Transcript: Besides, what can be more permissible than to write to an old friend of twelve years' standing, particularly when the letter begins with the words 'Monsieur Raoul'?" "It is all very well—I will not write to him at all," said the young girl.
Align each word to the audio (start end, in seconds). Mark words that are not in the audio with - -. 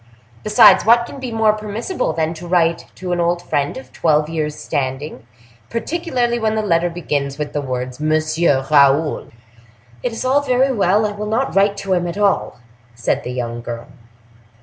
Besides, 0.43 0.83
what 0.83 1.05
can 1.05 1.19
be 1.19 1.31
more 1.31 1.53
permissible 1.53 2.11
than 2.11 2.33
to 2.33 2.47
write 2.47 2.87
to 2.95 3.11
an 3.11 3.19
old 3.19 3.43
friend 3.43 3.77
of 3.77 3.93
twelve 3.93 4.29
years' 4.29 4.55
standing, 4.55 5.27
particularly 5.69 6.39
when 6.39 6.55
the 6.55 6.63
letter 6.63 6.89
begins 6.89 7.37
with 7.37 7.53
the 7.53 7.61
words 7.61 7.99
'Monsieur 7.99 8.65
Raoul'?" 8.71 9.29
"It 10.01 10.11
is 10.11 10.25
all 10.25 10.41
very 10.41 10.71
well—I 10.71 11.11
will 11.11 11.27
not 11.27 11.53
write 11.55 11.77
to 11.85 11.93
him 11.93 12.07
at 12.07 12.17
all," 12.17 12.57
said 12.95 13.23
the 13.23 13.29
young 13.31 13.61
girl. 13.61 13.89